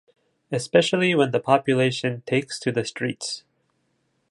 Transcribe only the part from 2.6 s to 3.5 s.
the streets”.